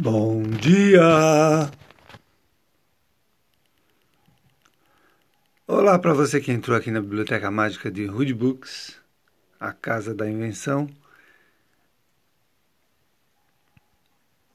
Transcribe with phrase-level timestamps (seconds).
[0.00, 1.68] Bom dia!
[5.66, 8.96] Olá para você que entrou aqui na Biblioteca Mágica de Hood Books,
[9.58, 10.88] a Casa da Invenção.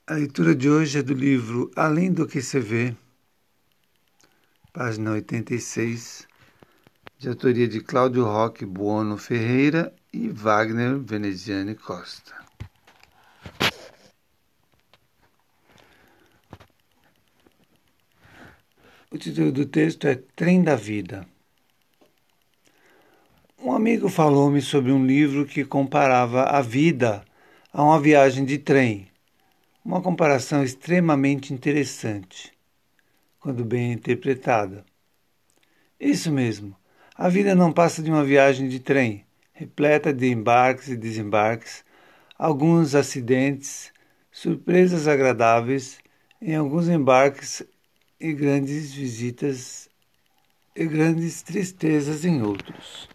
[0.06, 2.96] A leitura de hoje é do livro Além do que se vê,
[4.72, 6.26] página 86,
[7.18, 12.43] de autoria de Cláudio Roque Buono Ferreira e Wagner Veneziane Costa.
[19.14, 21.24] O título do texto é Trem da Vida.
[23.62, 27.24] Um amigo falou-me sobre um livro que comparava a vida
[27.72, 29.06] a uma viagem de trem.
[29.84, 32.52] Uma comparação extremamente interessante,
[33.38, 34.84] quando bem interpretada.
[36.00, 36.74] Isso mesmo,
[37.14, 41.84] a vida não passa de uma viagem de trem, repleta de embarques e desembarques,
[42.36, 43.92] alguns acidentes,
[44.32, 46.00] surpresas agradáveis,
[46.42, 47.62] em alguns embarques
[48.20, 49.88] e grandes visitas
[50.74, 53.08] e grandes tristezas em outros.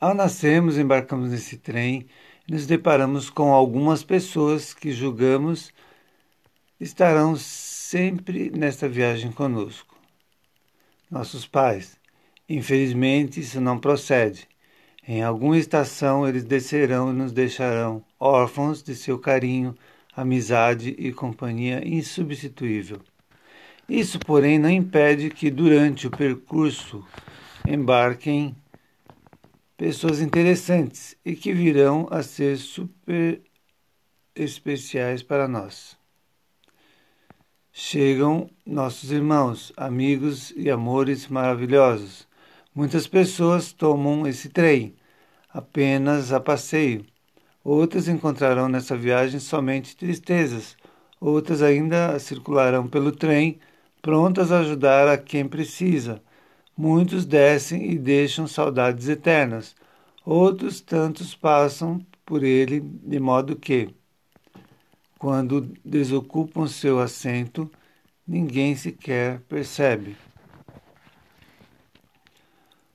[0.00, 2.06] Ao nascermos, embarcamos nesse trem
[2.46, 5.72] e nos deparamos com algumas pessoas que julgamos
[6.78, 9.96] estarão sempre nesta viagem conosco.
[11.10, 11.98] Nossos pais.
[12.48, 14.46] Infelizmente, isso não procede.
[15.06, 19.74] Em alguma estação, eles descerão e nos deixarão órfãos de seu carinho,
[20.16, 23.00] amizade e companhia insubstituível.
[23.88, 27.04] Isso, porém, não impede que durante o percurso
[27.68, 28.56] embarquem
[29.76, 33.42] pessoas interessantes e que virão a ser super
[34.34, 35.96] especiais para nós.
[37.70, 42.26] Chegam nossos irmãos, amigos e amores maravilhosos.
[42.74, 44.96] Muitas pessoas tomam esse trem
[45.52, 47.04] apenas a passeio
[47.68, 50.76] Outras encontrarão nessa viagem somente tristezas.
[51.20, 53.58] Outras ainda circularão pelo trem,
[54.00, 56.22] prontas a ajudar a quem precisa.
[56.76, 59.74] Muitos descem e deixam saudades eternas.
[60.24, 63.88] Outros tantos passam por ele, de modo que,
[65.18, 67.68] quando desocupam seu assento,
[68.24, 70.16] ninguém sequer percebe.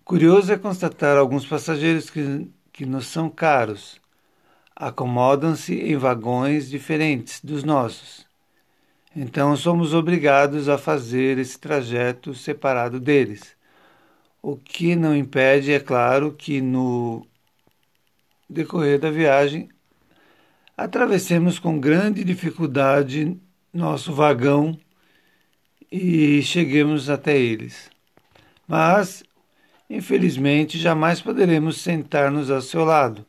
[0.05, 3.99] Curioso é constatar alguns passageiros que, que nos são caros
[4.81, 8.25] acomodam-se em vagões diferentes dos nossos.
[9.15, 13.55] Então somos obrigados a fazer esse trajeto separado deles.
[14.41, 17.27] O que não impede, é claro, que no
[18.49, 19.69] decorrer da viagem
[20.75, 23.39] atravessemos com grande dificuldade
[23.71, 24.75] nosso vagão
[25.91, 27.91] e cheguemos até eles.
[28.67, 29.23] Mas,
[29.87, 33.23] infelizmente, jamais poderemos sentar-nos ao seu lado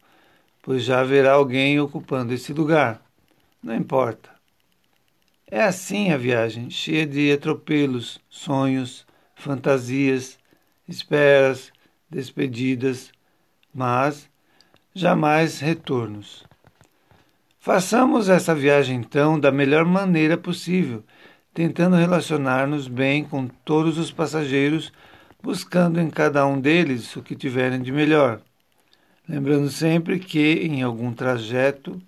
[0.62, 3.02] pois já haverá alguém ocupando esse lugar.
[3.62, 4.30] Não importa.
[5.50, 10.38] É assim a viagem, cheia de atropelos, sonhos, fantasias,
[10.88, 11.70] esperas,
[12.08, 13.12] despedidas,
[13.74, 14.30] mas
[14.94, 16.44] jamais retornos.
[17.58, 21.04] Façamos essa viagem então da melhor maneira possível,
[21.52, 24.92] tentando relacionar-nos bem com todos os passageiros,
[25.42, 28.40] buscando em cada um deles o que tiverem de melhor.
[29.32, 31.98] Lembrando sempre que em algum trajeto,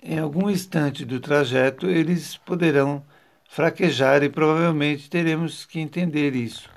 [0.00, 3.04] em algum instante do trajeto, eles poderão
[3.50, 6.70] fraquejar e provavelmente teremos que entender isso.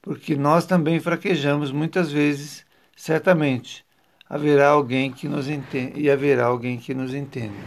[0.00, 2.64] Porque nós também fraquejamos muitas vezes,
[2.96, 3.84] certamente.
[4.26, 7.62] Haverá alguém que nos entenda e haverá alguém que nos entenda.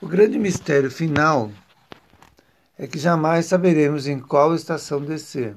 [0.00, 1.50] O grande mistério final
[2.78, 5.56] é que jamais saberemos em qual estação descer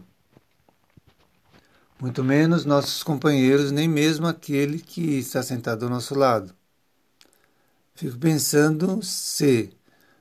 [2.06, 6.54] muito menos nossos companheiros, nem mesmo aquele que está sentado ao nosso lado.
[7.96, 9.72] Fico pensando se,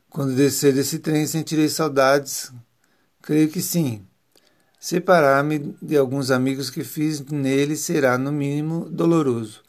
[0.09, 2.50] quando descer desse trem, sentirei saudades.
[3.21, 4.03] Creio que sim.
[4.81, 9.61] Separar-me de alguns amigos que fiz nele será, no mínimo, doloroso.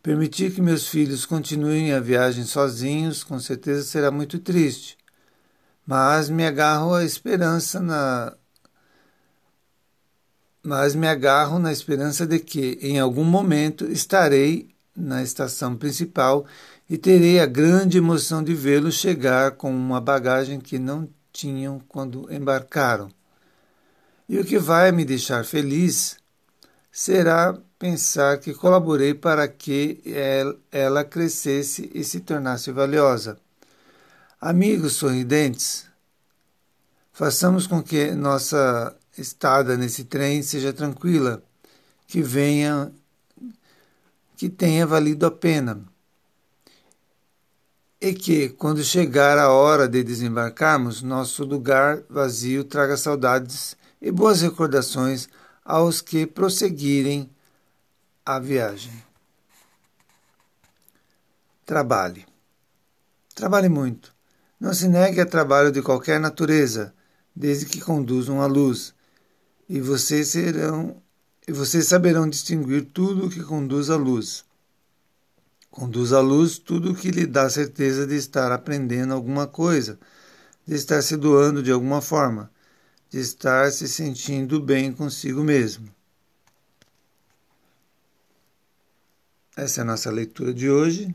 [0.00, 4.96] Permitir que meus filhos continuem a viagem sozinhos, com certeza será muito triste.
[5.84, 8.36] Mas me agarro à esperança na
[10.62, 16.44] mas me agarro na esperança de que, em algum momento, estarei na estação principal
[16.88, 22.32] e terei a grande emoção de vê-los chegar com uma bagagem que não tinham quando
[22.32, 23.10] embarcaram.
[24.28, 26.16] E o que vai me deixar feliz
[26.92, 30.02] será pensar que colaborei para que
[30.70, 33.38] ela crescesse e se tornasse valiosa.
[34.40, 35.86] Amigos sorridentes,
[37.12, 41.42] façamos com que nossa estada nesse trem seja tranquila,
[42.06, 42.92] que venha
[44.36, 45.84] que tenha valido a pena.
[48.00, 54.40] E que, quando chegar a hora de desembarcarmos, nosso lugar vazio traga saudades e boas
[54.40, 55.28] recordações
[55.62, 57.28] aos que prosseguirem
[58.24, 59.04] a viagem.
[61.66, 62.24] Trabalhe.
[63.34, 64.14] Trabalhe muito.
[64.58, 66.94] Não se negue a trabalho de qualquer natureza,
[67.36, 68.94] desde que conduzam à luz,
[69.70, 71.00] e vocês serão
[71.46, 74.44] e vocês saberão distinguir tudo o que conduz à luz.
[75.70, 79.96] Conduz à luz tudo o que lhe dá certeza de estar aprendendo alguma coisa,
[80.66, 82.50] de estar se doando de alguma forma,
[83.08, 85.88] de estar se sentindo bem consigo mesmo.
[89.56, 91.14] Essa é a nossa leitura de hoje.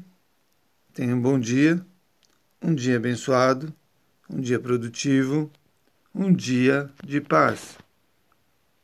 [0.93, 1.85] Tenha um bom dia,
[2.61, 3.73] um dia abençoado,
[4.29, 5.51] um dia produtivo,
[6.13, 7.83] um dia de paz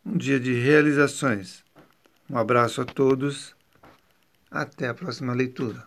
[0.06, 1.64] um dia de realizações.
[2.30, 3.56] Um abraço a todos.
[4.50, 5.86] Até a próxima leitura.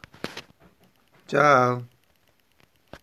[1.27, 1.94] Tchau.